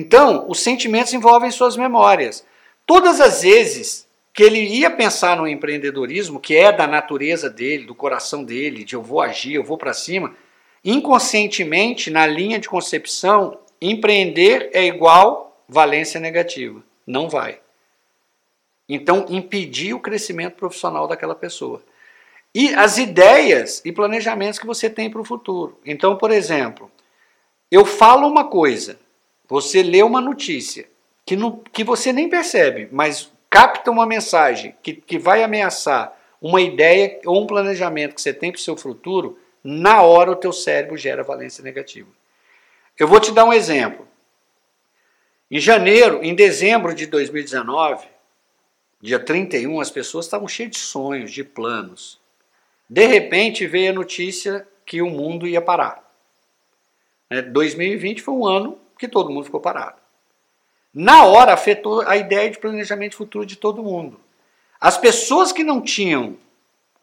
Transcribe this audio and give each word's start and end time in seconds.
Então, 0.00 0.46
os 0.48 0.60
sentimentos 0.60 1.12
envolvem 1.12 1.50
suas 1.50 1.76
memórias. 1.76 2.42
Todas 2.86 3.20
as 3.20 3.42
vezes 3.42 4.08
que 4.32 4.42
ele 4.42 4.60
ia 4.60 4.90
pensar 4.90 5.36
no 5.36 5.46
empreendedorismo, 5.46 6.40
que 6.40 6.56
é 6.56 6.72
da 6.72 6.86
natureza 6.86 7.50
dele, 7.50 7.84
do 7.84 7.94
coração 7.94 8.42
dele, 8.42 8.82
de 8.82 8.94
eu 8.94 9.02
vou 9.02 9.20
agir, 9.20 9.52
eu 9.54 9.62
vou 9.62 9.76
para 9.76 9.92
cima, 9.92 10.34
inconscientemente, 10.82 12.10
na 12.10 12.26
linha 12.26 12.58
de 12.58 12.66
concepção, 12.66 13.58
empreender 13.78 14.70
é 14.72 14.86
igual 14.86 15.62
valência 15.68 16.18
negativa. 16.18 16.82
Não 17.06 17.28
vai. 17.28 17.60
Então, 18.88 19.26
impedir 19.28 19.92
o 19.92 20.00
crescimento 20.00 20.54
profissional 20.54 21.06
daquela 21.06 21.34
pessoa. 21.34 21.82
E 22.54 22.72
as 22.74 22.96
ideias 22.96 23.82
e 23.84 23.92
planejamentos 23.92 24.58
que 24.58 24.66
você 24.66 24.88
tem 24.88 25.10
para 25.10 25.20
o 25.20 25.24
futuro. 25.24 25.78
Então, 25.84 26.16
por 26.16 26.30
exemplo, 26.30 26.90
eu 27.70 27.84
falo 27.84 28.26
uma 28.26 28.44
coisa, 28.44 28.98
você 29.50 29.82
lê 29.82 30.00
uma 30.00 30.20
notícia 30.20 30.88
que, 31.26 31.34
não, 31.34 31.56
que 31.72 31.82
você 31.82 32.12
nem 32.12 32.28
percebe, 32.28 32.88
mas 32.92 33.32
capta 33.50 33.90
uma 33.90 34.06
mensagem 34.06 34.76
que, 34.80 34.94
que 34.94 35.18
vai 35.18 35.42
ameaçar 35.42 36.16
uma 36.40 36.60
ideia 36.60 37.18
ou 37.26 37.42
um 37.42 37.46
planejamento 37.48 38.14
que 38.14 38.22
você 38.22 38.32
tem 38.32 38.52
para 38.52 38.60
o 38.60 38.62
seu 38.62 38.76
futuro, 38.76 39.36
na 39.62 40.02
hora 40.02 40.30
o 40.30 40.36
teu 40.36 40.52
cérebro 40.52 40.96
gera 40.96 41.24
valência 41.24 41.64
negativa. 41.64 42.08
Eu 42.96 43.08
vou 43.08 43.18
te 43.18 43.32
dar 43.32 43.44
um 43.44 43.52
exemplo. 43.52 44.06
Em 45.50 45.58
janeiro, 45.58 46.20
em 46.22 46.32
dezembro 46.32 46.94
de 46.94 47.06
2019, 47.06 48.06
dia 49.02 49.18
31, 49.18 49.80
as 49.80 49.90
pessoas 49.90 50.26
estavam 50.26 50.46
cheias 50.46 50.70
de 50.70 50.78
sonhos, 50.78 51.32
de 51.32 51.42
planos. 51.42 52.20
De 52.88 53.04
repente 53.04 53.66
veio 53.66 53.90
a 53.90 53.94
notícia 53.94 54.66
que 54.86 55.02
o 55.02 55.10
mundo 55.10 55.46
ia 55.46 55.60
parar. 55.60 56.08
2020 57.52 58.16
né, 58.16 58.22
foi 58.22 58.34
um 58.34 58.46
ano 58.46 58.78
que 59.00 59.08
todo 59.08 59.30
mundo 59.30 59.44
ficou 59.44 59.60
parado. 59.60 59.96
Na 60.92 61.24
hora 61.24 61.54
afetou 61.54 62.02
a 62.02 62.16
ideia 62.16 62.50
de 62.50 62.58
planejamento 62.58 63.16
futuro 63.16 63.46
de 63.46 63.56
todo 63.56 63.82
mundo. 63.82 64.20
As 64.80 64.98
pessoas 64.98 65.52
que 65.52 65.64
não 65.64 65.80
tinham 65.80 66.36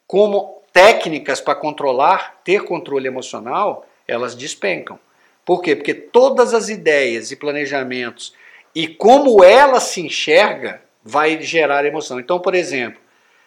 como 0.06 0.62
técnicas 0.72 1.42
para 1.42 1.56
controlar, 1.56 2.40
ter 2.44 2.64
controle 2.64 3.08
emocional, 3.08 3.86
elas 4.08 4.36
despencam. 4.36 5.00
Por 5.44 5.62
quê? 5.62 5.76
Porque 5.76 5.94
todas 5.94 6.54
as 6.54 6.70
ideias 6.70 7.32
e 7.32 7.36
planejamentos 7.36 8.34
e 8.76 8.88
como 8.88 9.44
ela 9.44 9.80
se 9.80 10.02
enxerga 10.02 10.82
vai 11.04 11.42
gerar 11.42 11.86
emoção. 11.86 12.20
Então, 12.20 12.40
por 12.40 12.54
exemplo, 12.54 13.02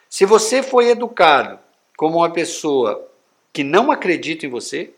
se 0.09 0.25
você 0.25 0.63
foi 0.63 0.89
educado 0.89 1.59
como 1.97 2.19
uma 2.19 2.31
pessoa 2.31 3.07
que 3.53 3.63
não 3.63 3.93
acredita 3.93 4.47
em 4.47 4.49
você, 4.49 4.93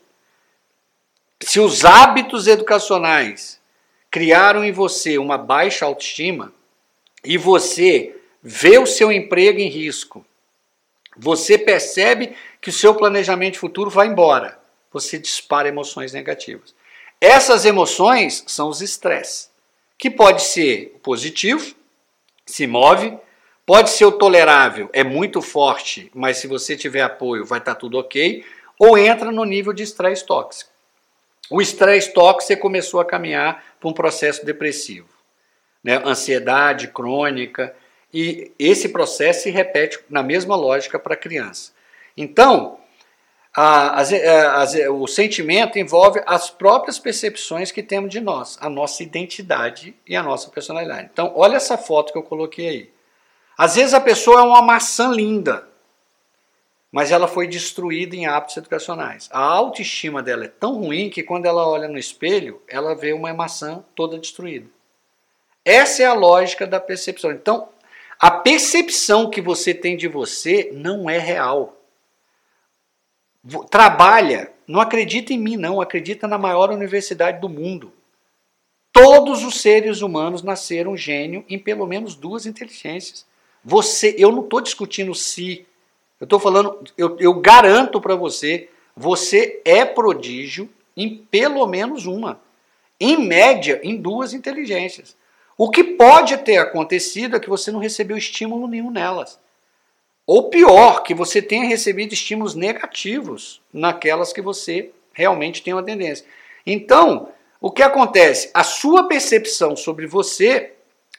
se 1.44 1.58
os 1.58 1.84
hábitos 1.84 2.46
educacionais 2.46 3.60
criaram 4.10 4.64
em 4.64 4.72
você 4.72 5.18
uma 5.18 5.36
baixa 5.36 5.84
autoestima 5.84 6.52
e 7.24 7.36
você 7.36 8.16
vê 8.42 8.78
o 8.78 8.86
seu 8.86 9.10
emprego 9.10 9.58
em 9.58 9.68
risco, 9.68 10.24
você 11.16 11.58
percebe 11.58 12.34
que 12.60 12.70
o 12.70 12.72
seu 12.72 12.94
planejamento 12.94 13.58
futuro 13.58 13.90
vai 13.90 14.06
embora, 14.06 14.58
você 14.92 15.18
dispara 15.18 15.68
emoções 15.68 16.12
negativas. 16.12 16.74
Essas 17.20 17.64
emoções 17.64 18.44
são 18.46 18.68
os 18.68 18.80
estresses, 18.80 19.50
que 19.98 20.10
pode 20.10 20.42
ser 20.42 20.98
positivo, 21.02 21.74
se 22.46 22.66
move, 22.66 23.16
pode 23.66 23.90
ser 23.90 24.04
o 24.04 24.12
tolerável, 24.12 24.90
é 24.92 25.04
muito 25.04 25.40
forte, 25.40 26.10
mas 26.14 26.38
se 26.38 26.46
você 26.46 26.76
tiver 26.76 27.02
apoio 27.02 27.44
vai 27.44 27.58
estar 27.58 27.74
tá 27.74 27.80
tudo 27.80 27.98
ok, 27.98 28.44
ou 28.78 28.98
entra 28.98 29.30
no 29.30 29.44
nível 29.44 29.72
de 29.72 29.82
estresse 29.82 30.26
tóxico. 30.26 30.71
O 31.50 31.60
estresse 31.60 32.12
tóxico 32.12 32.46
você 32.46 32.56
começou 32.56 33.00
a 33.00 33.04
caminhar 33.04 33.62
para 33.78 33.88
um 33.88 33.92
processo 33.92 34.44
depressivo, 34.44 35.08
né? 35.82 36.00
ansiedade 36.04 36.88
crônica, 36.88 37.74
e 38.12 38.52
esse 38.58 38.90
processo 38.90 39.44
se 39.44 39.50
repete 39.50 39.98
na 40.08 40.22
mesma 40.22 40.54
lógica 40.54 40.98
para 40.98 41.14
a 41.14 41.16
criança. 41.16 41.72
Então, 42.16 42.78
a, 43.54 44.00
a, 44.00 44.62
a, 44.62 44.92
o 44.92 45.06
sentimento 45.06 45.78
envolve 45.78 46.22
as 46.26 46.48
próprias 46.48 46.98
percepções 46.98 47.70
que 47.70 47.82
temos 47.82 48.10
de 48.10 48.20
nós, 48.20 48.56
a 48.60 48.68
nossa 48.68 49.02
identidade 49.02 49.94
e 50.06 50.16
a 50.16 50.22
nossa 50.22 50.50
personalidade. 50.50 51.10
Então, 51.12 51.32
olha 51.34 51.56
essa 51.56 51.76
foto 51.76 52.12
que 52.12 52.18
eu 52.18 52.22
coloquei 52.22 52.68
aí. 52.68 52.90
Às 53.58 53.76
vezes 53.76 53.94
a 53.94 54.00
pessoa 54.00 54.40
é 54.40 54.42
uma 54.42 54.62
maçã 54.62 55.08
linda, 55.08 55.68
mas 56.92 57.10
ela 57.10 57.26
foi 57.26 57.48
destruída 57.48 58.14
em 58.14 58.26
hábitos 58.26 58.58
educacionais. 58.58 59.30
A 59.32 59.40
autoestima 59.40 60.22
dela 60.22 60.44
é 60.44 60.48
tão 60.48 60.74
ruim 60.74 61.08
que 61.08 61.22
quando 61.22 61.46
ela 61.46 61.66
olha 61.66 61.88
no 61.88 61.98
espelho, 61.98 62.60
ela 62.68 62.94
vê 62.94 63.14
uma 63.14 63.32
maçã 63.32 63.82
toda 63.96 64.18
destruída. 64.18 64.68
Essa 65.64 66.02
é 66.02 66.06
a 66.06 66.12
lógica 66.12 66.66
da 66.66 66.78
percepção. 66.78 67.32
Então, 67.32 67.70
a 68.20 68.30
percepção 68.30 69.30
que 69.30 69.40
você 69.40 69.72
tem 69.72 69.96
de 69.96 70.06
você 70.06 70.70
não 70.74 71.08
é 71.08 71.18
real. 71.18 71.80
Trabalha, 73.70 74.52
não 74.66 74.78
acredita 74.78 75.32
em 75.32 75.38
mim, 75.38 75.56
não, 75.56 75.80
acredita 75.80 76.28
na 76.28 76.36
maior 76.36 76.70
universidade 76.70 77.40
do 77.40 77.48
mundo. 77.48 77.90
Todos 78.92 79.42
os 79.42 79.62
seres 79.62 80.02
humanos 80.02 80.42
nasceram 80.42 80.94
gênio 80.94 81.42
em 81.48 81.58
pelo 81.58 81.86
menos 81.86 82.14
duas 82.14 82.44
inteligências. 82.44 83.24
Você, 83.64 84.14
eu 84.18 84.30
não 84.30 84.44
estou 84.44 84.60
discutindo 84.60 85.14
se 85.14 85.66
eu 86.22 86.24
estou 86.24 86.38
falando, 86.38 86.78
eu, 86.96 87.16
eu 87.18 87.34
garanto 87.34 88.00
para 88.00 88.14
você, 88.14 88.68
você 88.96 89.60
é 89.64 89.84
prodígio 89.84 90.70
em 90.96 91.16
pelo 91.16 91.66
menos 91.66 92.06
uma. 92.06 92.40
Em 93.00 93.26
média, 93.26 93.80
em 93.82 93.96
duas 93.96 94.32
inteligências. 94.32 95.16
O 95.58 95.68
que 95.68 95.82
pode 95.82 96.36
ter 96.36 96.58
acontecido 96.58 97.34
é 97.34 97.40
que 97.40 97.48
você 97.48 97.72
não 97.72 97.80
recebeu 97.80 98.16
estímulo 98.16 98.68
nenhum 98.68 98.88
nelas. 98.88 99.40
Ou 100.24 100.48
pior, 100.48 101.02
que 101.02 101.12
você 101.12 101.42
tenha 101.42 101.66
recebido 101.66 102.12
estímulos 102.12 102.54
negativos 102.54 103.60
naquelas 103.72 104.32
que 104.32 104.40
você 104.40 104.92
realmente 105.12 105.60
tem 105.60 105.74
uma 105.74 105.82
tendência. 105.82 106.24
Então, 106.64 107.30
o 107.60 107.68
que 107.68 107.82
acontece? 107.82 108.48
A 108.54 108.62
sua 108.62 109.08
percepção 109.08 109.74
sobre 109.74 110.06
você, 110.06 110.74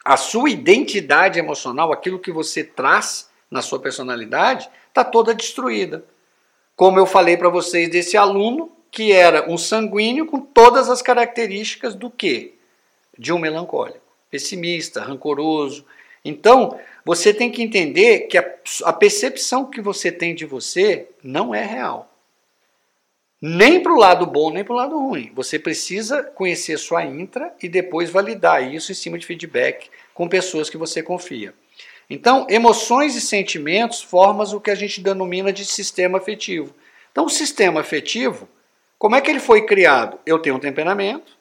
a 0.06 0.16
sua 0.16 0.50
identidade 0.50 1.40
emocional, 1.40 1.92
aquilo 1.92 2.20
que 2.20 2.32
você 2.32 2.64
traz 2.64 3.33
na 3.54 3.62
sua 3.62 3.80
personalidade, 3.80 4.68
está 4.90 5.04
toda 5.04 5.34
destruída. 5.34 6.04
Como 6.76 6.98
eu 6.98 7.06
falei 7.06 7.38
para 7.38 7.50
vocês 7.50 7.88
desse 7.88 8.18
aluno, 8.18 8.72
que 8.90 9.12
era 9.12 9.50
um 9.50 9.60
sanguíneo 9.60 10.26
com 10.26 10.40
todas 10.40 10.90
as 10.90 11.04
características 11.04 11.94
do 11.94 12.10
quê? 12.10 12.56
De 13.16 13.32
um 13.32 13.38
melancólico, 13.38 14.02
pessimista, 14.30 15.04
rancoroso. 15.04 15.86
Então, 16.26 16.80
você 17.06 17.32
tem 17.32 17.52
que 17.52 17.62
entender 17.62 18.22
que 18.22 18.40
a, 18.40 18.56
a 18.86 18.92
percepção 18.92 19.70
que 19.70 19.82
você 19.82 20.12
tem 20.12 20.34
de 20.34 20.46
você 20.46 21.08
não 21.24 21.54
é 21.54 21.64
real. 21.64 22.10
Nem 23.40 23.84
para 23.84 23.94
o 23.94 24.00
lado 24.00 24.26
bom, 24.26 24.50
nem 24.50 24.64
para 24.64 24.74
o 24.74 24.78
lado 24.78 24.98
ruim. 24.98 25.32
Você 25.36 25.60
precisa 25.60 26.24
conhecer 26.24 26.80
sua 26.80 27.06
intra 27.06 27.54
e 27.62 27.70
depois 27.70 28.10
validar 28.10 28.74
isso 28.74 28.92
em 28.92 28.96
cima 28.96 29.20
de 29.20 29.28
feedback 29.28 29.92
com 30.12 30.28
pessoas 30.28 30.72
que 30.72 30.78
você 30.78 31.04
confia. 31.04 31.54
Então, 32.14 32.46
emoções 32.48 33.16
e 33.16 33.22
sentimentos 33.22 34.04
formam 34.04 34.46
o 34.56 34.62
que 34.62 34.70
a 34.70 34.76
gente 34.76 35.02
denomina 35.02 35.52
de 35.52 35.66
sistema 35.66 36.20
afetivo. 36.20 36.72
Então, 37.12 37.26
o 37.26 37.30
sistema 37.30 37.82
afetivo, 37.82 38.48
como 39.00 39.16
é 39.16 39.22
que 39.22 39.32
ele 39.32 39.40
foi 39.40 39.66
criado? 39.66 40.20
Eu 40.24 40.38
tenho 40.38 40.58
um 40.58 40.60
temperamento, 40.60 41.36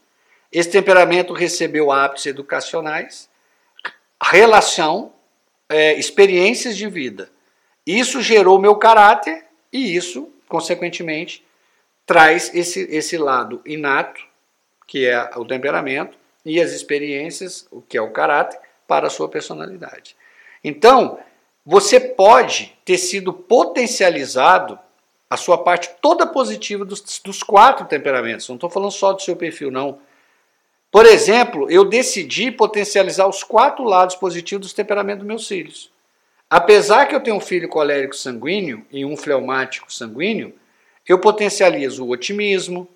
esse 0.50 0.70
temperamento 0.70 1.34
recebeu 1.34 1.92
hábitos 1.92 2.24
educacionais, 2.24 3.28
relação, 4.22 5.12
é, 5.68 5.92
experiências 5.98 6.74
de 6.74 6.88
vida. 6.88 7.30
Isso 7.86 8.22
gerou 8.22 8.58
meu 8.58 8.76
caráter 8.76 9.44
e 9.70 9.94
isso, 9.94 10.32
consequentemente, 10.48 11.44
traz 12.06 12.50
esse, 12.54 12.80
esse 12.90 13.18
lado 13.18 13.60
inato, 13.66 14.22
que 14.86 15.06
é 15.06 15.30
o 15.36 15.44
temperamento, 15.44 16.16
e 16.46 16.58
as 16.62 16.72
experiências, 16.72 17.66
o 17.70 17.82
que 17.82 17.98
é 17.98 18.00
o 18.00 18.10
caráter, 18.10 18.58
para 18.88 19.08
a 19.08 19.10
sua 19.10 19.28
personalidade. 19.28 20.16
Então, 20.62 21.18
você 21.64 21.98
pode 22.00 22.72
ter 22.84 22.98
sido 22.98 23.32
potencializado 23.32 24.78
a 25.30 25.36
sua 25.36 25.56
parte 25.56 25.90
toda 26.00 26.26
positiva 26.26 26.84
dos, 26.84 27.20
dos 27.24 27.42
quatro 27.42 27.86
temperamentos. 27.86 28.48
Não 28.48 28.56
estou 28.56 28.68
falando 28.68 28.90
só 28.90 29.12
do 29.12 29.22
seu 29.22 29.34
perfil, 29.34 29.70
não. 29.70 29.98
Por 30.90 31.06
exemplo, 31.06 31.70
eu 31.70 31.86
decidi 31.86 32.50
potencializar 32.50 33.26
os 33.26 33.42
quatro 33.42 33.82
lados 33.82 34.14
positivos 34.14 34.66
dos 34.66 34.74
temperamentos 34.74 35.20
dos 35.20 35.26
meus 35.26 35.48
filhos. 35.48 35.90
Apesar 36.50 37.06
que 37.06 37.14
eu 37.14 37.20
tenho 37.20 37.36
um 37.36 37.40
filho 37.40 37.66
colérico 37.66 38.14
sanguíneo 38.14 38.84
e 38.90 39.06
um 39.06 39.16
fleumático 39.16 39.90
sanguíneo, 39.90 40.52
eu 41.08 41.18
potencializo 41.18 42.04
o 42.04 42.10
otimismo, 42.10 42.86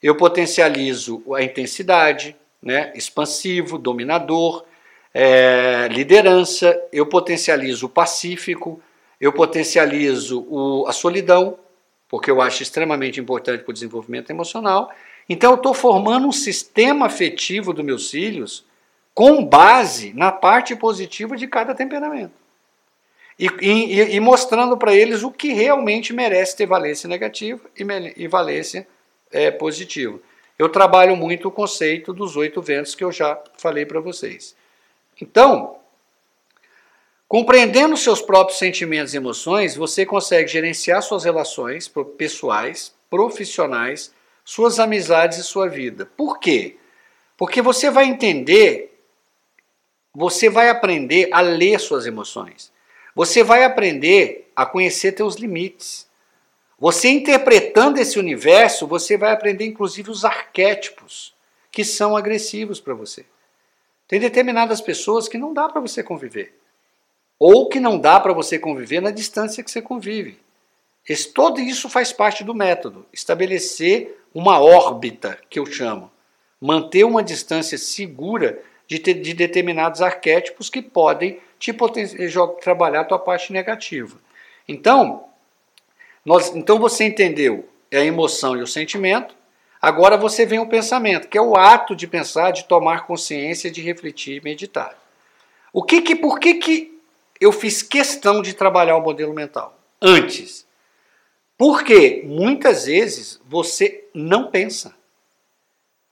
eu 0.00 0.16
potencializo 0.16 1.20
a 1.34 1.42
intensidade, 1.42 2.36
né, 2.62 2.92
expansivo, 2.94 3.78
dominador, 3.78 4.64
é, 5.12 5.88
liderança, 5.90 6.80
eu 6.92 7.06
potencializo 7.06 7.86
o 7.86 7.88
pacífico, 7.88 8.80
eu 9.20 9.32
potencializo 9.32 10.46
o, 10.48 10.86
a 10.86 10.92
solidão, 10.92 11.58
porque 12.08 12.30
eu 12.30 12.40
acho 12.40 12.62
extremamente 12.62 13.20
importante 13.20 13.62
para 13.62 13.70
o 13.70 13.74
desenvolvimento 13.74 14.30
emocional, 14.30 14.90
Então 15.28 15.52
eu 15.52 15.56
estou 15.56 15.74
formando 15.74 16.26
um 16.26 16.32
sistema 16.32 17.06
afetivo 17.06 17.72
dos 17.72 17.84
meus 17.84 18.10
filhos 18.10 18.64
com 19.14 19.44
base 19.44 20.12
na 20.14 20.32
parte 20.32 20.74
positiva 20.74 21.36
de 21.36 21.46
cada 21.46 21.74
temperamento. 21.74 22.32
E, 23.38 23.46
e, 23.60 24.16
e 24.16 24.20
mostrando 24.20 24.76
para 24.76 24.94
eles 24.94 25.22
o 25.22 25.30
que 25.30 25.52
realmente 25.52 26.12
merece 26.12 26.56
ter 26.56 26.66
valência 26.66 27.08
negativa 27.08 27.60
e, 27.78 27.84
e 28.16 28.28
valência 28.28 28.86
é, 29.30 29.50
positiva. 29.50 30.18
Eu 30.58 30.68
trabalho 30.68 31.16
muito 31.16 31.48
o 31.48 31.50
conceito 31.50 32.12
dos 32.12 32.36
oito 32.36 32.60
ventos 32.60 32.94
que 32.94 33.02
eu 33.02 33.10
já 33.10 33.40
falei 33.56 33.86
para 33.86 34.00
vocês. 34.00 34.54
Então, 35.20 35.76
compreendendo 37.28 37.96
seus 37.96 38.22
próprios 38.22 38.58
sentimentos 38.58 39.12
e 39.12 39.18
emoções, 39.18 39.76
você 39.76 40.06
consegue 40.06 40.48
gerenciar 40.48 41.02
suas 41.02 41.24
relações 41.24 41.90
pessoais, 42.16 42.94
profissionais, 43.08 44.12
suas 44.44 44.78
amizades 44.78 45.38
e 45.38 45.44
sua 45.44 45.68
vida. 45.68 46.06
Por 46.06 46.38
quê? 46.38 46.76
Porque 47.36 47.62
você 47.62 47.90
vai 47.90 48.04
entender, 48.06 48.98
você 50.14 50.48
vai 50.48 50.68
aprender 50.68 51.28
a 51.32 51.40
ler 51.40 51.78
suas 51.78 52.06
emoções. 52.06 52.72
Você 53.14 53.42
vai 53.42 53.64
aprender 53.64 54.50
a 54.54 54.64
conhecer 54.64 55.12
teus 55.12 55.36
limites. 55.36 56.08
Você 56.78 57.08
interpretando 57.08 57.98
esse 57.98 58.18
universo, 58.18 58.86
você 58.86 59.16
vai 59.16 59.32
aprender 59.32 59.66
inclusive 59.66 60.10
os 60.10 60.24
arquétipos 60.24 61.34
que 61.70 61.84
são 61.84 62.16
agressivos 62.16 62.80
para 62.80 62.94
você. 62.94 63.24
Tem 64.10 64.18
determinadas 64.18 64.80
pessoas 64.80 65.28
que 65.28 65.38
não 65.38 65.54
dá 65.54 65.68
para 65.68 65.80
você 65.80 66.02
conviver. 66.02 66.58
Ou 67.38 67.68
que 67.68 67.78
não 67.78 67.96
dá 67.96 68.18
para 68.18 68.32
você 68.32 68.58
conviver 68.58 69.00
na 69.00 69.12
distância 69.12 69.62
que 69.62 69.70
você 69.70 69.80
convive. 69.80 70.36
Esse, 71.08 71.32
todo 71.32 71.60
isso 71.60 71.88
faz 71.88 72.12
parte 72.12 72.42
do 72.42 72.52
método. 72.52 73.06
Estabelecer 73.12 74.20
uma 74.34 74.58
órbita, 74.58 75.38
que 75.48 75.60
eu 75.60 75.64
chamo. 75.64 76.10
Manter 76.60 77.04
uma 77.04 77.22
distância 77.22 77.78
segura 77.78 78.60
de, 78.84 78.98
de 78.98 79.32
determinados 79.32 80.02
arquétipos 80.02 80.68
que 80.68 80.82
podem 80.82 81.38
te 81.56 81.72
trabalhar 82.60 83.02
a 83.02 83.04
tua 83.04 83.18
parte 83.20 83.52
negativa. 83.52 84.18
Então, 84.66 85.24
nós, 86.24 86.52
então 86.56 86.80
você 86.80 87.04
entendeu 87.04 87.68
a 87.92 87.98
emoção 87.98 88.56
e 88.56 88.62
o 88.62 88.66
sentimento. 88.66 89.36
Agora 89.80 90.16
você 90.16 90.44
vem 90.44 90.58
o 90.58 90.68
pensamento, 90.68 91.28
que 91.28 91.38
é 91.38 91.40
o 91.40 91.56
ato 91.56 91.96
de 91.96 92.06
pensar, 92.06 92.50
de 92.50 92.64
tomar 92.64 93.06
consciência, 93.06 93.70
de 93.70 93.80
refletir 93.80 94.36
e 94.36 94.44
meditar. 94.44 94.98
O 95.72 95.82
que 95.82 96.02
que, 96.02 96.14
por 96.14 96.38
que 96.38 96.54
que 96.54 97.00
eu 97.40 97.50
fiz 97.50 97.82
questão 97.82 98.42
de 98.42 98.52
trabalhar 98.52 98.96
o 98.96 99.02
modelo 99.02 99.32
mental 99.32 99.78
antes? 100.00 100.66
Porque 101.56 102.22
muitas 102.26 102.84
vezes 102.84 103.40
você 103.46 104.08
não 104.14 104.50
pensa. 104.50 104.94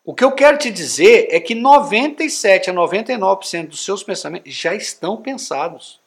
O 0.03 0.15
que 0.15 0.25
eu 0.25 0.33
quero 0.33 0.57
te 0.57 0.71
dizer 0.71 1.29
é 1.31 1.39
que 1.39 1.55
97 1.55 2.71
a 2.71 2.73
99% 2.73 3.69
dos 3.69 3.85
seus 3.85 4.03
pensamentos 4.03 4.55
já 4.55 4.75
estão 4.75 5.19
pensados. 5.19 6.01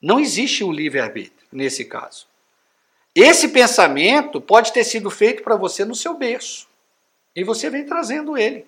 Não 0.00 0.20
existe 0.20 0.62
um 0.62 0.70
livre-arbítrio 0.70 1.48
nesse 1.50 1.84
caso. 1.84 2.28
Esse 3.14 3.48
pensamento 3.48 4.40
pode 4.40 4.72
ter 4.72 4.84
sido 4.84 5.10
feito 5.10 5.42
para 5.42 5.56
você 5.56 5.84
no 5.84 5.94
seu 5.94 6.14
berço. 6.14 6.66
E 7.34 7.44
você 7.44 7.70
vem 7.70 7.84
trazendo 7.84 8.36
ele. 8.36 8.66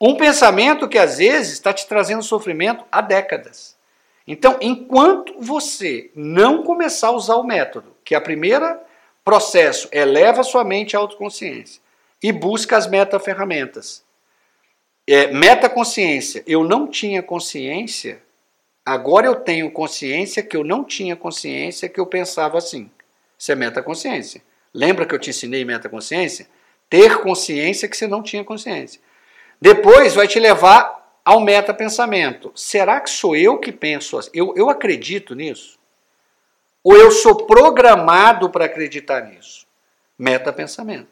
Um 0.00 0.16
pensamento 0.16 0.88
que 0.88 0.98
às 0.98 1.18
vezes 1.18 1.54
está 1.54 1.72
te 1.72 1.86
trazendo 1.86 2.22
sofrimento 2.22 2.84
há 2.90 3.00
décadas. 3.00 3.76
Então, 4.26 4.58
enquanto 4.60 5.34
você 5.38 6.10
não 6.14 6.62
começar 6.62 7.08
a 7.08 7.12
usar 7.12 7.36
o 7.36 7.44
método, 7.44 7.94
que 8.04 8.14
é 8.14 8.18
a 8.18 8.20
primeira 8.20 8.82
processo 9.26 9.88
eleva 9.90 10.44
sua 10.44 10.62
mente 10.62 10.96
à 10.96 11.00
autoconsciência 11.00 11.82
e 12.22 12.30
busca 12.30 12.76
as 12.76 12.86
metaferramentas. 12.86 14.04
É, 15.04 15.26
metaconsciência. 15.28 16.44
Eu 16.46 16.62
não 16.62 16.86
tinha 16.86 17.22
consciência, 17.22 18.22
agora 18.84 19.26
eu 19.26 19.34
tenho 19.34 19.70
consciência 19.70 20.44
que 20.44 20.56
eu 20.56 20.62
não 20.62 20.84
tinha 20.84 21.16
consciência 21.16 21.88
que 21.88 21.98
eu 21.98 22.06
pensava 22.06 22.58
assim. 22.58 22.88
Isso 23.38 23.52
é 23.52 23.54
metaconsciência. 23.54 24.42
Lembra 24.72 25.06
que 25.06 25.14
eu 25.14 25.18
te 25.18 25.30
ensinei 25.30 25.64
metaconsciência? 25.64 26.48
Ter 26.88 27.18
consciência 27.18 27.88
que 27.88 27.96
você 27.96 28.06
não 28.06 28.22
tinha 28.22 28.44
consciência. 28.44 29.00
Depois 29.60 30.14
vai 30.14 30.28
te 30.28 30.38
levar 30.38 30.96
ao 31.24 31.40
metapensamento. 31.40 32.52
Será 32.54 33.00
que 33.00 33.10
sou 33.10 33.34
eu 33.34 33.58
que 33.58 33.72
penso 33.72 34.18
assim? 34.18 34.30
Eu, 34.32 34.54
eu 34.56 34.70
acredito 34.70 35.34
nisso? 35.34 35.78
Ou 36.84 36.96
eu 36.96 37.10
sou 37.10 37.46
programado 37.46 38.48
para 38.48 38.66
acreditar 38.66 39.22
nisso? 39.22 39.66
Meta-pensamento. 40.16 41.08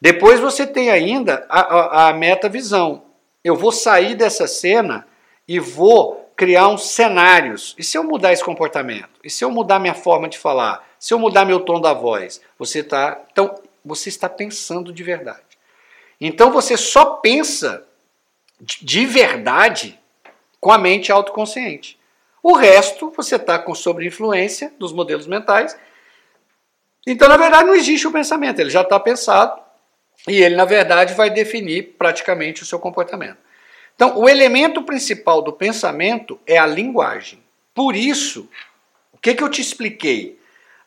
Depois 0.00 0.38
você 0.38 0.66
tem 0.66 0.90
ainda 0.90 1.46
a, 1.48 1.60
a, 1.60 2.08
a 2.08 2.12
meta-visão. 2.12 3.04
Eu 3.42 3.56
vou 3.56 3.72
sair 3.72 4.14
dessa 4.14 4.46
cena 4.46 5.06
e 5.48 5.58
vou 5.58 6.30
criar 6.36 6.68
uns 6.68 6.90
cenários. 6.90 7.74
E 7.78 7.82
se 7.82 7.96
eu 7.96 8.04
mudar 8.04 8.32
esse 8.32 8.44
comportamento? 8.44 9.18
E 9.22 9.30
se 9.30 9.44
eu 9.44 9.50
mudar 9.50 9.78
minha 9.78 9.94
forma 9.94 10.28
de 10.28 10.36
falar? 10.36 10.86
Se 11.04 11.12
eu 11.12 11.18
mudar 11.18 11.44
meu 11.44 11.60
tom 11.60 11.82
da 11.82 11.92
voz? 11.92 12.40
Você 12.58 12.78
está. 12.78 13.22
Então, 13.30 13.60
você 13.84 14.08
está 14.08 14.26
pensando 14.26 14.90
de 14.90 15.02
verdade. 15.02 15.42
Então 16.18 16.50
você 16.50 16.78
só 16.78 17.16
pensa 17.16 17.86
de 18.58 19.04
verdade 19.04 20.00
com 20.58 20.72
a 20.72 20.78
mente 20.78 21.12
autoconsciente. 21.12 22.00
O 22.42 22.54
resto 22.54 23.12
você 23.14 23.36
está 23.36 23.58
com 23.58 23.74
sobreinfluência 23.74 24.72
dos 24.78 24.94
modelos 24.94 25.26
mentais. 25.26 25.78
Então, 27.06 27.28
na 27.28 27.36
verdade, 27.36 27.66
não 27.66 27.74
existe 27.74 28.08
o 28.08 28.10
pensamento, 28.10 28.60
ele 28.60 28.70
já 28.70 28.80
está 28.80 28.98
pensado 28.98 29.60
e 30.26 30.42
ele, 30.42 30.56
na 30.56 30.64
verdade, 30.64 31.12
vai 31.12 31.28
definir 31.28 31.96
praticamente 31.98 32.62
o 32.62 32.66
seu 32.66 32.78
comportamento. 32.78 33.36
Então, 33.94 34.18
o 34.18 34.26
elemento 34.26 34.82
principal 34.82 35.42
do 35.42 35.52
pensamento 35.52 36.40
é 36.46 36.56
a 36.56 36.64
linguagem. 36.64 37.44
Por 37.74 37.94
isso, 37.94 38.48
o 39.12 39.18
que, 39.18 39.34
que 39.34 39.42
eu 39.42 39.50
te 39.50 39.60
expliquei? 39.60 40.42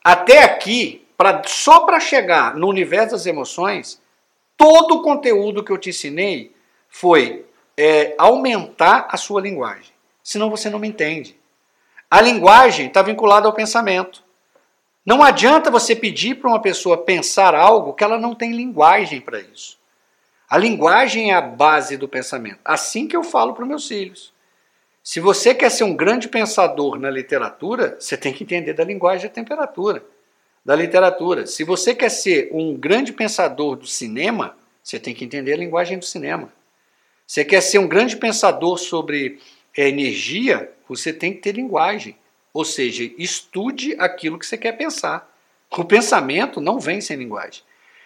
Até 0.07 0.41
aqui, 0.41 1.05
pra, 1.17 1.41
só 1.45 1.81
para 1.81 1.99
chegar 1.99 2.55
no 2.55 2.69
universo 2.69 3.11
das 3.11 3.25
emoções, 3.25 4.01
todo 4.55 4.95
o 4.95 5.01
conteúdo 5.01 5.61
que 5.61 5.69
eu 5.69 5.77
te 5.77 5.89
ensinei 5.89 6.55
foi 6.87 7.45
é, 7.75 8.15
aumentar 8.17 9.09
a 9.11 9.17
sua 9.17 9.41
linguagem. 9.41 9.91
Senão 10.23 10.49
você 10.49 10.69
não 10.69 10.79
me 10.79 10.87
entende. 10.87 11.37
A 12.09 12.21
linguagem 12.21 12.87
está 12.87 13.01
vinculada 13.01 13.47
ao 13.47 13.53
pensamento. 13.53 14.23
Não 15.05 15.21
adianta 15.21 15.69
você 15.69 15.93
pedir 15.93 16.35
para 16.35 16.51
uma 16.51 16.61
pessoa 16.61 16.99
pensar 16.99 17.53
algo 17.53 17.91
que 17.91 18.01
ela 18.01 18.17
não 18.17 18.33
tem 18.33 18.53
linguagem 18.53 19.19
para 19.19 19.41
isso. 19.41 19.77
A 20.49 20.57
linguagem 20.57 21.31
é 21.31 21.35
a 21.35 21.41
base 21.41 21.97
do 21.97 22.07
pensamento. 22.07 22.59
Assim 22.63 23.09
que 23.09 23.17
eu 23.17 23.25
falo 23.25 23.53
para 23.53 23.63
os 23.63 23.67
meus 23.67 23.85
filhos. 23.85 24.33
Se 25.07 25.21
você 25.21 25.55
quer 25.55 25.71
ser 25.71 25.85
um 25.85 25.95
grande 25.95 26.27
pensador 26.27 26.99
na 26.99 27.09
literatura, 27.09 27.95
você 27.97 28.17
tem 28.17 28.33
que 28.33 28.43
entender 28.43 28.73
da 28.73 28.83
linguagem 28.83 29.25
da 29.25 29.33
temperatura, 29.33 30.03
da 30.65 30.75
literatura. 30.75 31.47
Se 31.47 31.63
você 31.63 31.95
quer 31.95 32.09
ser 32.09 32.49
um 32.51 32.75
grande 32.75 33.13
pensador 33.13 33.77
do 33.77 33.87
cinema, 33.87 34.57
você 34.83 34.99
tem 34.99 35.15
que 35.15 35.23
entender 35.23 35.53
a 35.53 35.57
linguagem 35.57 35.97
do 35.97 36.03
cinema. 36.03 36.51
Você 37.25 37.45
quer 37.45 37.61
ser 37.61 37.79
um 37.79 37.87
grande 37.87 38.17
pensador 38.17 38.77
sobre 38.77 39.39
é, 39.77 39.87
energia, 39.87 40.73
você 40.89 41.13
tem 41.13 41.31
que 41.31 41.39
ter 41.39 41.53
linguagem. 41.53 42.17
Ou 42.53 42.65
seja, 42.65 43.09
estude 43.17 43.95
aquilo 43.97 44.37
que 44.37 44.45
você 44.45 44.57
quer 44.57 44.73
pensar. 44.73 45.33
O 45.71 45.85
pensamento 45.85 46.59
não 46.59 46.81
vem 46.81 46.99
sem 46.99 47.15
linguagem. 47.15 47.63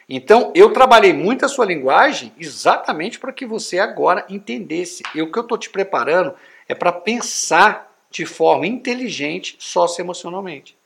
Então, 0.07 0.51
eu 0.53 0.71
trabalhei 0.71 1.13
muito 1.13 1.43
a 1.45 1.49
sua 1.49 1.65
linguagem 1.65 2.31
exatamente 2.37 3.17
para 3.17 3.33
que 3.33 3.45
você 3.45 3.79
agora 3.79 4.23
entendesse. 4.29 5.01
E 5.15 5.21
o 5.23 5.31
que 5.31 5.39
eu 5.39 5.43
estou 5.43 5.57
te 5.57 5.71
preparando 5.71 6.35
é 6.71 6.75
para 6.75 6.91
pensar 6.93 7.93
de 8.09 8.25
forma 8.25 8.65
inteligente 8.65 9.57
socioemocionalmente. 9.59 10.77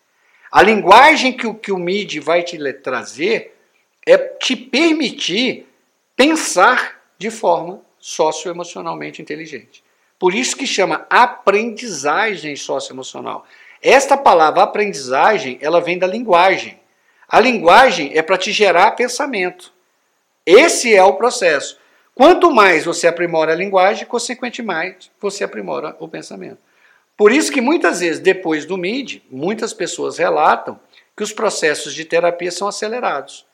A 0.51 0.63
linguagem 0.63 1.32
que 1.32 1.46
o, 1.46 1.54
que 1.54 1.72
o 1.72 1.77
MIDI 1.77 2.20
vai 2.20 2.42
te 2.42 2.58
trazer 2.74 3.56
é 4.06 4.18
te 4.18 4.56
permitir 4.56 5.68
pensar 6.15 7.01
de 7.20 7.30
forma 7.30 7.82
socioemocionalmente 8.00 9.22
inteligente. 9.22 9.84
Por 10.18 10.34
isso 10.34 10.56
que 10.56 10.65
chama 10.65 11.06
aprendizagem 11.08 12.56
socioemocional. 12.56 13.46
Esta 13.82 14.18
palavra 14.18 14.63
aprendizagem, 14.63 15.60
ela 15.62 15.82
vem 15.82 16.00
da 16.00 16.08
linguagem. 16.08 16.80
A 17.27 17.39
linguagem 17.39 18.12
é 18.18 18.24
para 18.24 18.38
te 18.38 18.51
gerar 18.51 18.92
pensamento. 18.92 19.72
Esse 20.46 20.96
é 20.96 21.04
o 21.04 21.13
processo. 21.13 21.77
Quanto 22.15 22.50
mais 22.50 22.86
você 22.86 23.07
aprimora 23.07 23.51
a 23.51 23.55
linguagem, 23.55 24.07
consequentemente, 24.07 25.12
você 25.19 25.43
aprimora 25.43 25.98
o 26.00 26.07
pensamento. 26.07 26.60
Por 27.17 27.29
isso 27.29 27.51
que 27.51 27.60
muitas 27.60 28.00
vezes, 28.00 28.22
depois 28.22 28.65
do 28.65 28.77
MID, 28.77 29.22
muitas 29.29 29.74
pessoas 29.74 30.17
relatam 30.17 30.79
que 31.15 31.24
os 31.24 31.34
processos 31.34 31.93
de 31.93 32.05
terapia 32.05 32.51
são 32.51 32.69
acelerados. 32.69 33.45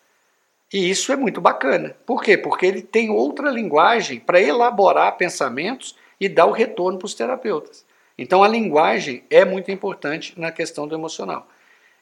E 0.71 0.89
isso 0.89 1.11
é 1.11 1.15
muito 1.15 1.41
bacana. 1.41 1.95
Por 2.05 2.21
quê? 2.21 2.37
Porque 2.37 2.67
ele 2.67 2.83
tem 2.83 3.09
outra 3.09 3.49
linguagem 3.49 4.19
para 4.19 4.39
elaborar 4.39 5.17
pensamentos 5.17 5.95
e 6.19 6.29
dar 6.29 6.45
o 6.45 6.51
retorno 6.51 6.99
para 6.99 7.07
os 7.07 7.15
terapeutas. 7.15 7.83
Então 8.15 8.43
a 8.43 8.47
linguagem 8.47 9.23
é 9.31 9.43
muito 9.43 9.71
importante 9.71 10.39
na 10.39 10.51
questão 10.51 10.87
do 10.87 10.93
emocional. 10.93 11.47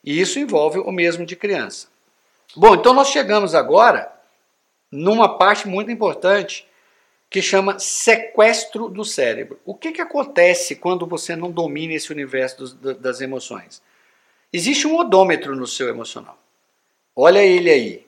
E 0.04 0.20
isso 0.20 0.40
envolve 0.40 0.80
o 0.80 0.92
mesmo 0.92 1.26
de 1.26 1.38
criança. 1.38 1.88
Bom, 2.54 2.76
então 2.76 2.94
nós 2.94 3.08
chegamos 3.08 3.56
agora 3.56 4.12
numa 4.92 5.38
parte 5.38 5.68
muito 5.68 5.92
importante 5.92 6.68
que 7.30 7.42
chama 7.42 7.78
sequestro 7.78 8.90
do 8.90 9.06
cérebro. 9.06 9.60
O 9.64 9.76
que, 9.76 9.92
que 9.92 10.02
acontece 10.02 10.76
quando 10.76 11.06
você 11.06 11.36
não 11.36 11.52
domina 11.52 11.94
esse 11.94 12.12
universo 12.12 12.58
dos, 12.58 12.98
das 12.98 13.22
emoções? 13.22 13.82
Existe 14.52 14.88
um 14.88 14.98
odômetro 14.98 15.56
no 15.56 15.68
seu 15.68 15.90
emocional. 15.90 16.38
Olha 17.16 17.44
ele 17.44 17.70
aí. 17.70 18.08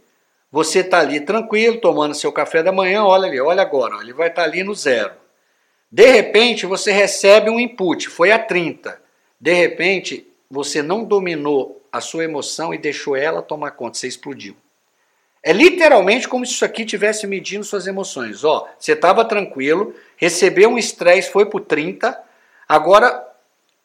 Você 0.51 0.79
está 0.79 0.99
ali 0.99 1.21
tranquilo, 1.21 1.79
tomando 1.79 2.15
seu 2.15 2.31
café 2.31 2.63
da 2.63 2.71
manhã, 2.71 3.03
olha 3.03 3.27
ali, 3.27 3.39
olha 3.39 3.61
agora, 3.61 4.01
ele 4.01 4.11
vai 4.11 4.27
estar 4.27 4.41
tá 4.41 4.47
ali 4.47 4.63
no 4.63 4.73
zero. 4.73 5.13
De 5.89 6.05
repente, 6.11 6.65
você 6.65 6.91
recebe 6.91 7.49
um 7.49 7.59
input, 7.59 8.09
foi 8.09 8.31
a 8.31 8.39
30. 8.39 8.99
De 9.39 9.53
repente, 9.53 10.27
você 10.49 10.81
não 10.81 11.03
dominou 11.05 11.81
a 11.91 12.01
sua 12.01 12.23
emoção 12.23 12.73
e 12.73 12.77
deixou 12.77 13.15
ela 13.15 13.41
tomar 13.41 13.71
conta, 13.71 13.97
você 13.97 14.07
explodiu. 14.07 14.55
É 15.43 15.51
literalmente 15.51 16.27
como 16.27 16.45
se 16.45 16.53
isso 16.53 16.65
aqui 16.65 16.83
estivesse 16.83 17.25
medindo 17.25 17.63
suas 17.63 17.87
emoções. 17.87 18.43
Ó, 18.43 18.67
você 18.77 18.93
estava 18.93 19.25
tranquilo, 19.25 19.95
recebeu 20.15 20.69
um 20.69 20.77
estresse, 20.77 21.31
foi 21.31 21.47
por 21.47 21.61
30, 21.61 22.21
agora 22.67 23.27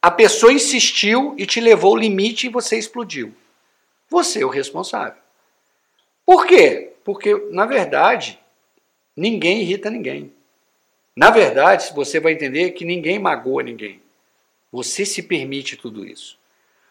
a 0.03 0.11
pessoa 0.11 0.53
insistiu 0.53 1.35
e 1.39 1.47
te 1.47 1.61
levou 1.61 1.93
ao 1.93 1.97
limite 1.97 2.47
e 2.47 2.51
você 2.51 2.77
explodiu. 2.77 3.35
Você 4.09 4.43
é 4.43 4.47
o 4.47 4.51
responsável. 4.51 5.21
Por 6.25 6.47
quê? 6.47 6.93
Porque, 7.03 7.35
na 7.51 7.65
verdade, 7.65 8.39
ninguém 9.17 9.63
irrita 9.63 9.89
ninguém. 9.89 10.33
Na 11.17 11.31
verdade, 11.31 11.91
você 11.95 12.21
vai 12.21 12.33
entender 12.33 12.73
que 12.73 12.85
ninguém 12.85 13.19
magoa 13.19 13.63
ninguém. 13.63 14.03
Você 14.71 15.07
se 15.07 15.23
permite 15.23 15.77
tudo 15.77 16.05
isso. 16.05 16.39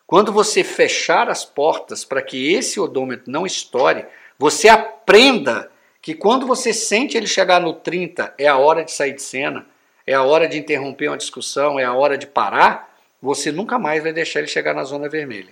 Quando 0.07 0.31
você 0.31 0.63
fechar 0.63 1.29
as 1.29 1.45
portas 1.45 2.03
para 2.03 2.21
que 2.21 2.51
esse 2.53 2.79
odômetro 2.79 3.31
não 3.31 3.45
estoure, 3.45 4.05
você 4.37 4.67
aprenda 4.67 5.71
que 6.01 6.13
quando 6.13 6.45
você 6.45 6.73
sente 6.73 7.17
ele 7.17 7.27
chegar 7.27 7.59
no 7.59 7.73
30, 7.73 8.33
é 8.37 8.47
a 8.47 8.57
hora 8.57 8.83
de 8.83 8.91
sair 8.91 9.13
de 9.13 9.21
cena, 9.21 9.65
é 10.05 10.13
a 10.13 10.23
hora 10.23 10.47
de 10.47 10.57
interromper 10.57 11.07
uma 11.07 11.17
discussão, 11.17 11.79
é 11.79 11.83
a 11.83 11.93
hora 11.93 12.17
de 12.17 12.27
parar, 12.27 12.95
você 13.21 13.51
nunca 13.51 13.79
mais 13.79 14.03
vai 14.03 14.13
deixar 14.13 14.39
ele 14.39 14.47
chegar 14.47 14.73
na 14.73 14.83
zona 14.83 15.09
vermelha. 15.09 15.49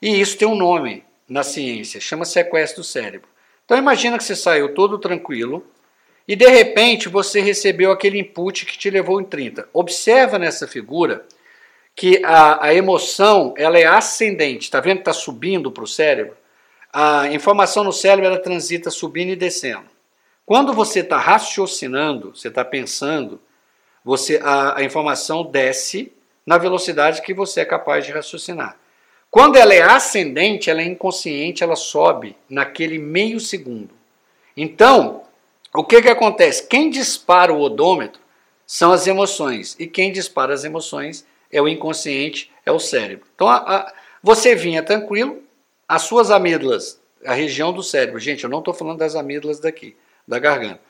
E 0.00 0.20
isso 0.20 0.36
tem 0.38 0.46
um 0.46 0.54
nome, 0.54 1.02
na 1.28 1.42
ciência, 1.42 2.00
chama 2.00 2.24
sequestro 2.24 2.82
do 2.82 2.84
cérebro. 2.84 3.28
Então 3.64 3.76
imagina 3.76 4.16
que 4.16 4.24
você 4.24 4.36
saiu 4.36 4.74
todo 4.74 4.98
tranquilo 4.98 5.66
e 6.28 6.36
de 6.36 6.46
repente 6.46 7.08
você 7.08 7.40
recebeu 7.40 7.90
aquele 7.90 8.18
input 8.18 8.64
que 8.64 8.78
te 8.78 8.90
levou 8.90 9.20
em 9.20 9.24
30. 9.24 9.68
Observa 9.72 10.38
nessa 10.38 10.68
figura 10.68 11.24
que 11.94 12.22
a, 12.24 12.66
a 12.66 12.74
emoção 12.74 13.54
ela 13.56 13.78
é 13.78 13.86
ascendente, 13.86 14.64
está 14.64 14.80
vendo 14.80 14.98
que 14.98 15.02
está 15.02 15.12
subindo 15.12 15.72
para 15.72 15.82
o 15.82 15.88
cérebro? 15.88 16.36
A 16.98 17.30
informação 17.30 17.84
no 17.84 17.92
cérebro 17.92 18.24
ela 18.24 18.38
transita 18.38 18.90
subindo 18.90 19.28
e 19.28 19.36
descendo. 19.36 19.84
Quando 20.46 20.72
você 20.72 21.00
está 21.00 21.18
raciocinando, 21.18 22.34
você 22.34 22.48
está 22.48 22.64
pensando, 22.64 23.38
você 24.02 24.40
a, 24.42 24.78
a 24.78 24.82
informação 24.82 25.44
desce 25.44 26.10
na 26.46 26.56
velocidade 26.56 27.20
que 27.20 27.34
você 27.34 27.60
é 27.60 27.64
capaz 27.66 28.06
de 28.06 28.12
raciocinar. 28.12 28.78
Quando 29.30 29.56
ela 29.56 29.74
é 29.74 29.82
ascendente, 29.82 30.70
ela 30.70 30.80
é 30.80 30.86
inconsciente, 30.86 31.62
ela 31.62 31.76
sobe 31.76 32.34
naquele 32.48 32.98
meio 32.98 33.40
segundo. 33.40 33.90
Então, 34.56 35.24
o 35.74 35.84
que, 35.84 36.00
que 36.00 36.08
acontece? 36.08 36.66
Quem 36.66 36.88
dispara 36.88 37.52
o 37.52 37.60
odômetro 37.60 38.22
são 38.66 38.90
as 38.90 39.06
emoções, 39.06 39.76
e 39.78 39.86
quem 39.86 40.10
dispara 40.10 40.54
as 40.54 40.64
emoções 40.64 41.26
é 41.52 41.60
o 41.60 41.68
inconsciente, 41.68 42.50
é 42.64 42.72
o 42.72 42.78
cérebro. 42.78 43.26
Então, 43.34 43.48
a, 43.48 43.56
a, 43.56 43.92
você 44.22 44.54
vinha 44.54 44.82
tranquilo, 44.82 45.44
as 45.88 46.02
suas 46.02 46.30
amígdalas, 46.30 47.00
a 47.24 47.32
região 47.32 47.72
do 47.72 47.82
cérebro, 47.82 48.18
gente, 48.18 48.44
eu 48.44 48.50
não 48.50 48.60
estou 48.60 48.74
falando 48.74 48.98
das 48.98 49.14
amígdalas 49.14 49.60
daqui, 49.60 49.96
da 50.26 50.38
garganta. 50.38 50.80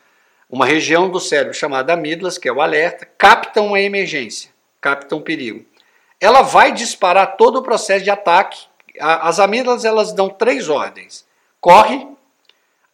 Uma 0.48 0.66
região 0.66 1.08
do 1.10 1.20
cérebro 1.20 1.54
chamada 1.54 1.92
amígdalas, 1.92 2.38
que 2.38 2.48
é 2.48 2.52
o 2.52 2.60
alerta, 2.60 3.06
captam 3.18 3.74
a 3.74 3.80
emergência, 3.80 4.50
captam 4.80 5.18
o 5.18 5.22
perigo 5.22 5.64
ela 6.20 6.42
vai 6.42 6.72
disparar 6.72 7.36
todo 7.36 7.56
o 7.56 7.62
processo 7.62 8.04
de 8.04 8.10
ataque. 8.10 8.66
As 8.98 9.38
amígdalas 9.38 9.84
elas 9.84 10.12
dão 10.12 10.28
três 10.28 10.68
ordens: 10.68 11.26
corre, 11.60 12.06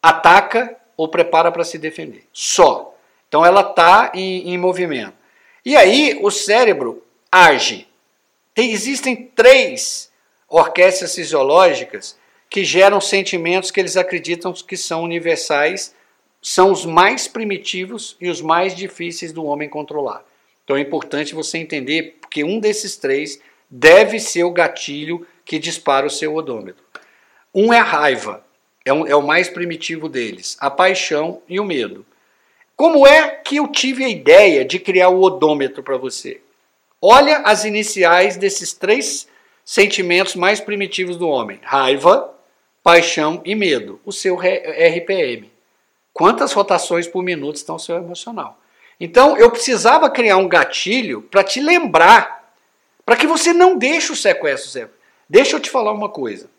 ataca 0.03 0.77
ou 0.97 1.09
prepara 1.09 1.51
para 1.53 1.65
se 1.65 1.79
defender. 1.79 2.27
Só. 2.33 2.95
Então 3.29 3.47
ela 3.47 3.63
está 3.63 4.13
em, 4.15 4.53
em, 4.53 4.59
movimento. 4.59 5.15
E 5.65 5.77
aí 5.77 6.19
o 6.21 6.31
cérebro 6.31 7.03
age. 7.31 7.89
Tem, 8.55 8.71
existem 8.71 9.31
três 9.35 10.12
orquestras 10.53 11.15
fisiológicas 11.15 12.19
que 12.51 12.63
geram 12.63 13.01
sentimentos 13.01 13.71
que 13.71 13.81
eles 13.81 13.97
acreditam 13.97 14.53
que 14.53 14.77
são 14.77 15.03
universais, 15.03 15.95
são 16.43 16.71
os 16.71 16.85
mais 16.85 17.27
primitivos 17.27 18.17
e 18.21 18.29
os 18.29 18.43
mais 18.43 18.77
difíceis 18.77 19.33
do 19.33 19.45
homem 19.47 19.69
controlar. 19.71 20.23
Então 20.63 20.77
é 20.77 20.81
importante 20.81 21.35
você 21.35 21.57
entender 21.57 22.19
que 22.31 22.45
um 22.45 22.61
desses 22.61 22.97
três 22.97 23.41
deve 23.71 24.21
ser 24.21 24.45
o 24.45 24.51
gatilho 24.51 25.27
que 25.43 25.59
dispara 25.59 26.07
o 26.07 26.11
seu 26.11 26.35
odômetro. 26.35 26.85
Um 27.55 27.73
é 27.73 27.79
a 27.79 27.85
raiva, 27.85 28.45
é, 28.85 28.93
um, 28.93 29.07
é 29.07 29.17
o 29.17 29.23
mais 29.23 29.49
primitivo 29.49 30.07
deles, 30.07 30.59
a 30.61 30.71
paixão 30.71 31.41
e 31.49 31.59
o 31.59 31.65
medo. 31.65 32.05
Como 32.77 33.07
é 33.07 33.29
que 33.37 33.57
eu 33.57 33.69
tive 33.69 34.05
a 34.05 34.09
ideia 34.09 34.65
de 34.65 34.79
criar 34.79 35.09
o 35.09 35.23
odômetro 35.23 35.83
para 35.83 35.97
você? 35.97 36.43
Olha 37.01 37.39
as 37.39 37.65
iniciais 37.65 38.37
desses 38.37 38.75
três 38.75 39.27
sentimentos 39.65 40.35
mais 40.35 40.61
primitivos 40.61 41.17
do 41.17 41.29
homem: 41.29 41.61
raiva, 41.63 42.35
paixão 42.83 43.41
e 43.45 43.55
medo. 43.55 44.01
O 44.05 44.13
seu 44.13 44.37
RPM. 44.37 45.51
Quantas 46.13 46.53
rotações 46.53 47.07
por 47.07 47.23
minuto 47.23 47.57
estão 47.57 47.77
no 47.77 47.81
seu 47.81 47.97
emocional? 47.97 48.59
Então 49.01 49.37
eu 49.37 49.51
precisava 49.51 50.11
criar 50.11 50.37
um 50.37 50.49
gatilho 50.49 51.23
para 51.23 51.43
te 51.43 51.61
lembrar, 51.61 52.55
para 53.05 53.17
que 53.17 53.27
você 53.27 53.53
não 53.53 53.77
deixe 53.77 54.13
o 54.13 54.17
sequestro 54.17 54.71
sempre. 54.71 54.95
Deixa 55.29 55.57
eu 55.57 55.61
te 55.61 55.71
falar 55.71 55.93
uma 55.93 56.09
coisa. 56.09 56.51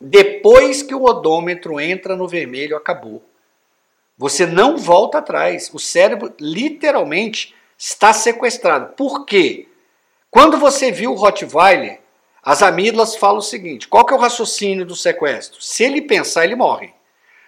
Depois 0.00 0.82
que 0.82 0.94
o 0.94 1.04
odômetro 1.04 1.80
entra 1.80 2.16
no 2.16 2.26
vermelho, 2.26 2.76
acabou. 2.76 3.22
Você 4.16 4.46
não 4.46 4.76
volta 4.76 5.18
atrás. 5.18 5.70
O 5.72 5.78
cérebro 5.78 6.32
literalmente 6.40 7.54
está 7.76 8.12
sequestrado. 8.12 8.94
Por 8.94 9.24
quê? 9.24 9.68
Quando 10.30 10.56
você 10.56 10.90
viu 10.92 11.12
o 11.12 11.16
Rottweiler, 11.16 12.00
as 12.42 12.62
amígdalas 12.62 13.16
falam 13.16 13.38
o 13.38 13.42
seguinte: 13.42 13.88
qual 13.88 14.04
que 14.04 14.12
é 14.12 14.16
o 14.16 14.20
raciocínio 14.20 14.84
do 14.84 14.96
sequestro? 14.96 15.62
Se 15.62 15.84
ele 15.84 16.02
pensar, 16.02 16.44
ele 16.44 16.56
morre. 16.56 16.92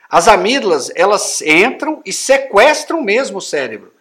As 0.09 0.29
amígdalas, 0.29 0.91
elas 0.95 1.43
entram 1.43 2.01
e 2.05 2.13
sequestram 2.13 3.03
mesmo 3.03 3.39
o 3.39 3.43
cérebro 3.43 3.95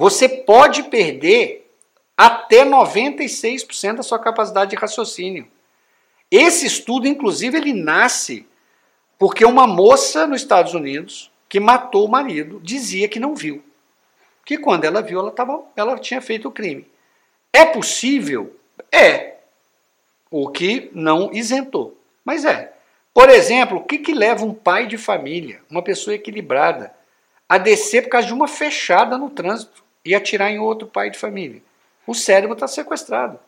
você 0.00 0.26
pode 0.26 0.84
perder 0.84 1.70
até 2.16 2.64
96% 2.64 3.96
da 3.96 4.02
sua 4.02 4.18
capacidade 4.18 4.70
de 4.70 4.76
raciocínio. 4.76 5.46
Esse 6.30 6.64
estudo, 6.64 7.06
inclusive, 7.06 7.58
ele 7.58 7.74
nasce 7.74 8.46
porque 9.18 9.44
uma 9.44 9.66
moça 9.66 10.26
nos 10.26 10.40
Estados 10.40 10.72
Unidos 10.72 11.30
que 11.48 11.60
matou 11.60 12.06
o 12.06 12.10
marido 12.10 12.60
dizia 12.62 13.08
que 13.08 13.20
não 13.20 13.34
viu. 13.34 13.62
Que 14.42 14.56
quando 14.56 14.84
ela 14.86 15.02
viu, 15.02 15.18
ela, 15.18 15.30
tava, 15.30 15.62
ela 15.76 15.98
tinha 15.98 16.22
feito 16.22 16.48
o 16.48 16.52
crime. 16.52 16.90
É 17.52 17.66
possível? 17.66 18.56
É. 18.90 19.39
O 20.30 20.48
que 20.48 20.90
não 20.94 21.30
isentou. 21.32 21.98
Mas 22.24 22.44
é. 22.44 22.72
Por 23.12 23.28
exemplo, 23.28 23.78
o 23.78 23.84
que, 23.84 23.98
que 23.98 24.14
leva 24.14 24.44
um 24.44 24.54
pai 24.54 24.86
de 24.86 24.96
família, 24.96 25.60
uma 25.68 25.82
pessoa 25.82 26.14
equilibrada, 26.14 26.94
a 27.48 27.58
descer 27.58 28.04
por 28.04 28.10
causa 28.10 28.28
de 28.28 28.32
uma 28.32 28.46
fechada 28.46 29.18
no 29.18 29.28
trânsito 29.28 29.82
e 30.04 30.14
atirar 30.14 30.52
em 30.52 30.60
outro 30.60 30.86
pai 30.86 31.10
de 31.10 31.18
família. 31.18 31.60
O 32.06 32.14
cérebro 32.14 32.54
está 32.54 32.68
sequestrado. 32.68 33.38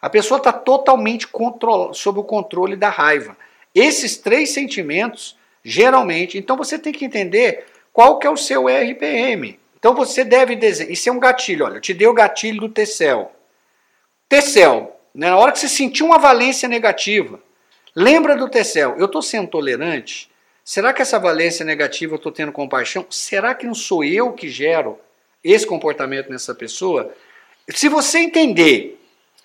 A 0.00 0.08
pessoa 0.10 0.38
está 0.38 0.52
totalmente 0.52 1.26
sob 1.94 2.20
o 2.20 2.24
controle 2.24 2.76
da 2.76 2.90
raiva. 2.90 3.36
Esses 3.74 4.16
três 4.16 4.50
sentimentos, 4.50 5.36
geralmente, 5.64 6.38
então 6.38 6.56
você 6.56 6.78
tem 6.78 6.92
que 6.92 7.04
entender 7.04 7.66
qual 7.92 8.18
que 8.18 8.26
é 8.26 8.30
o 8.30 8.36
seu 8.36 8.66
RPM. 8.66 9.58
Então 9.78 9.94
você 9.94 10.24
deve 10.24 10.54
desenhar. 10.54 10.92
Isso 10.92 11.08
é 11.08 11.12
um 11.12 11.18
gatilho, 11.18 11.64
olha, 11.64 11.76
eu 11.76 11.80
te 11.80 11.94
dei 11.94 12.06
o 12.06 12.12
gatilho 12.12 12.60
do 12.60 12.68
T-cell. 12.68 13.32
T-cell, 14.28 14.94
né, 15.14 15.30
na 15.30 15.36
hora 15.36 15.52
que 15.52 15.58
você 15.58 15.68
sentir 15.68 16.02
uma 16.02 16.18
valência 16.18 16.68
negativa, 16.68 17.40
lembra 17.94 18.36
do 18.36 18.48
T-cell. 18.48 18.96
Eu 18.98 19.06
estou 19.06 19.22
sendo 19.22 19.48
tolerante? 19.48 20.30
Será 20.64 20.92
que 20.92 21.00
essa 21.00 21.18
valência 21.18 21.64
negativa 21.64 22.14
eu 22.14 22.18
estou 22.18 22.30
tendo 22.30 22.52
compaixão? 22.52 23.06
Será 23.08 23.54
que 23.54 23.66
não 23.66 23.74
sou 23.74 24.04
eu 24.04 24.32
que 24.32 24.48
gero 24.48 24.98
esse 25.42 25.66
comportamento 25.66 26.30
nessa 26.30 26.54
pessoa? 26.54 27.12
Se 27.70 27.88
você 27.88 28.18
entender 28.18 28.98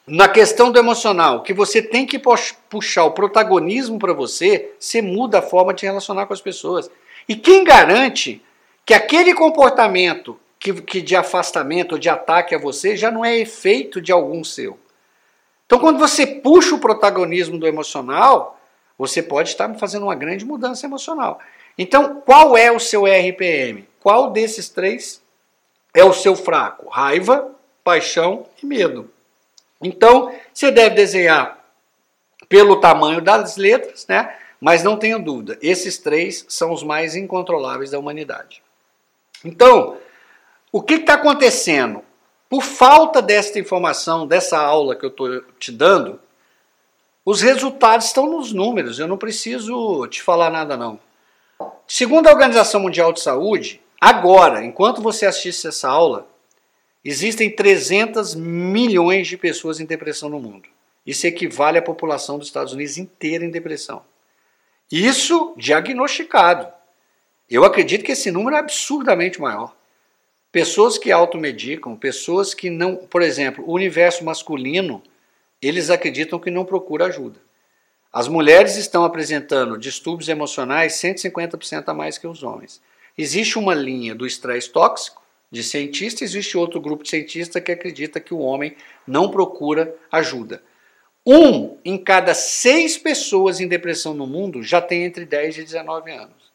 na 0.05 0.27
questão 0.27 0.72
do 0.72 0.77
emocional 0.77 1.43
que 1.43 1.53
você 1.53 1.82
tem 1.82 2.05
que 2.05 2.22
puxar 2.70 3.05
o 3.05 3.12
protagonismo 3.12 3.98
para 3.98 4.13
você, 4.13 4.74
você 4.77 5.01
muda 5.01 5.39
a 5.39 5.41
forma 5.41 5.74
de 5.74 5.86
relacionar 5.86 6.25
com 6.25 6.34
as 6.34 6.41
pessoas. 6.41 6.91
E 7.27 7.36
quem 7.36 7.63
garante 7.63 8.41
que 8.86 8.93
aquele 8.93 9.34
comportamento 9.34 10.38
que, 10.60 10.74
que 10.82 11.01
de 11.01 11.15
afastamento 11.15 11.93
ou 11.93 11.98
de 11.98 12.10
ataque 12.10 12.53
a 12.53 12.58
você 12.58 12.98
já 12.98 13.10
não 13.10 13.24
é 13.24 13.38
efeito 13.38 14.01
de 14.01 14.12
algum 14.12 14.43
seu? 14.43 14.77
Então, 15.73 15.81
quando 15.81 15.97
você 15.97 16.27
puxa 16.27 16.75
o 16.75 16.79
protagonismo 16.79 17.57
do 17.57 17.65
emocional, 17.65 18.59
você 18.95 19.23
pode 19.23 19.49
estar 19.49 19.73
fazendo 19.73 20.03
uma 20.03 20.13
grande 20.13 20.45
mudança 20.45 20.85
emocional. 20.85 21.39
Então, 21.75 22.21
qual 22.23 22.55
é 22.55 22.71
o 22.71 22.79
seu 22.79 23.05
RPM? 23.05 23.89
Qual 23.99 24.29
desses 24.29 24.69
três 24.69 25.19
é 25.91 26.03
o 26.05 26.13
seu 26.13 26.35
fraco? 26.35 26.87
Raiva, 26.89 27.55
paixão 27.83 28.45
e 28.61 28.67
medo. 28.67 29.09
Então, 29.81 30.31
você 30.53 30.69
deve 30.69 30.93
desenhar 30.93 31.65
pelo 32.47 32.79
tamanho 32.79 33.19
das 33.19 33.57
letras, 33.57 34.05
né? 34.05 34.31
Mas 34.61 34.83
não 34.83 34.95
tenha 34.95 35.17
dúvida, 35.17 35.57
esses 35.59 35.97
três 35.97 36.45
são 36.47 36.71
os 36.71 36.83
mais 36.83 37.15
incontroláveis 37.15 37.89
da 37.89 37.97
humanidade. 37.97 38.61
Então, 39.43 39.97
o 40.71 40.83
que 40.83 40.93
está 40.93 41.15
acontecendo? 41.15 42.03
Por 42.53 42.62
falta 42.62 43.19
desta 43.19 43.57
informação, 43.57 44.27
dessa 44.27 44.60
aula 44.60 44.95
que 44.95 45.03
eu 45.03 45.10
estou 45.10 45.41
te 45.57 45.72
dando, 45.72 46.19
os 47.25 47.41
resultados 47.41 48.05
estão 48.05 48.29
nos 48.29 48.53
números, 48.53 49.00
eu 49.00 49.07
não 49.07 49.17
preciso 49.17 50.05
te 50.05 50.22
falar 50.22 50.51
nada 50.51 50.77
não. 50.77 51.00
Segundo 51.88 52.27
a 52.27 52.31
Organização 52.31 52.79
Mundial 52.79 53.12
de 53.12 53.22
Saúde, 53.22 53.81
agora, 54.00 54.63
enquanto 54.63 55.01
você 55.01 55.25
assiste 55.25 55.65
essa 55.65 55.89
aula, 55.89 56.27
existem 57.03 57.50
300 57.50 58.36
milhões 58.36 59.27
de 59.27 59.36
pessoas 59.36 59.79
em 59.79 59.86
depressão 59.86 60.29
no 60.29 60.39
mundo. 60.39 60.69
Isso 61.03 61.25
equivale 61.25 61.79
à 61.79 61.81
população 61.81 62.38
dos 62.38 62.50
Estados 62.50 62.74
Unidos 62.74 63.00
inteira 63.00 63.43
em 63.43 63.50
depressão. 63.50 64.03
Isso 64.91 65.55
diagnosticado. 65.57 66.72
Eu 67.50 67.65
acredito 67.65 68.05
que 68.05 68.12
esse 68.12 68.29
número 68.29 68.55
é 68.55 68.60
absurdamente 68.60 69.41
maior. 69.41 69.74
Pessoas 70.53 71.00
que 71.00 71.12
automedicam, 71.12 71.95
pessoas 71.95 72.53
que 72.53 72.69
não, 72.69 72.95
por 72.95 73.24
exemplo, 73.24 73.65
o 73.67 73.74
universo 73.74 74.24
masculino, 74.24 75.01
eles 75.60 75.89
acreditam 75.89 76.39
que 76.39 76.51
não 76.51 76.63
procura 76.63 77.07
ajuda. 77.07 77.39
As 78.13 78.27
mulheres 78.27 78.77
estão 78.77 79.03
apresentando 79.03 79.79
distúrbios 79.79 80.29
emocionais 80.29 80.93
150% 80.93 81.86
a 81.88 81.93
mais 81.95 82.19
que 82.19 82.27
os 82.27 82.43
homens. 82.43 82.79
Existe 83.17 83.57
uma 83.57 83.74
linha 83.74 84.13
do 84.13 84.27
estresse 84.27 84.69
tóxico 84.69 85.24
de 85.50 85.63
cientistas, 85.63 86.22
existe 86.22 86.55
outro 86.55 86.79
grupo 86.79 87.01
de 87.01 87.10
cientistas 87.10 87.63
que 87.63 87.72
acredita 87.72 88.19
que 88.19 88.36
o 88.36 88.39
homem 88.39 88.77
não 89.07 89.31
procura 89.31 89.95
ajuda. 90.12 90.62
Um 91.25 91.79
em 91.83 91.98
cada 91.98 92.36
seis 92.36 92.95
pessoas 92.95 93.60
em 93.60 93.67
depressão 93.67 94.13
no 94.13 94.27
mundo 94.27 94.62
já 94.62 94.79
tem 94.79 95.03
entre 95.03 95.25
10 95.25 95.57
e 95.57 95.63
19 95.63 96.12
anos. 96.12 96.53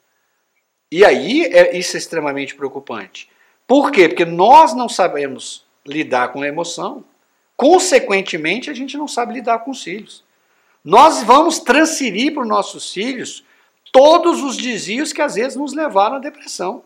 E 0.88 1.04
aí 1.04 1.46
é, 1.46 1.76
isso 1.76 1.96
é 1.96 1.98
extremamente 1.98 2.54
preocupante. 2.54 3.28
Por 3.68 3.92
quê? 3.92 4.08
Porque 4.08 4.24
nós 4.24 4.74
não 4.74 4.88
sabemos 4.88 5.62
lidar 5.86 6.32
com 6.32 6.40
a 6.40 6.48
emoção, 6.48 7.04
consequentemente, 7.54 8.70
a 8.70 8.74
gente 8.74 8.96
não 8.96 9.06
sabe 9.06 9.34
lidar 9.34 9.58
com 9.58 9.72
os 9.72 9.82
filhos. 9.82 10.24
Nós 10.82 11.22
vamos 11.22 11.58
transferir 11.58 12.32
para 12.32 12.42
os 12.42 12.48
nossos 12.48 12.90
filhos 12.90 13.44
todos 13.92 14.42
os 14.42 14.56
desvios 14.56 15.12
que 15.12 15.20
às 15.20 15.34
vezes 15.34 15.54
nos 15.54 15.74
levaram 15.74 16.16
à 16.16 16.18
depressão, 16.18 16.82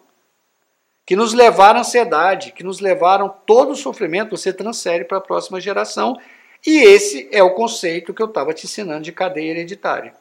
que 1.06 1.14
nos 1.14 1.32
levaram 1.32 1.78
à 1.78 1.82
ansiedade, 1.82 2.50
que 2.50 2.64
nos 2.64 2.80
levaram 2.80 3.32
todo 3.46 3.70
o 3.70 3.76
sofrimento, 3.76 4.36
você 4.36 4.52
transfere 4.52 5.04
para 5.04 5.18
a 5.18 5.20
próxima 5.20 5.60
geração 5.60 6.18
e 6.66 6.78
esse 6.78 7.28
é 7.30 7.44
o 7.44 7.54
conceito 7.54 8.12
que 8.12 8.22
eu 8.22 8.26
estava 8.26 8.52
te 8.52 8.66
ensinando 8.66 9.02
de 9.02 9.12
cadeia 9.12 9.50
hereditária. 9.50 10.14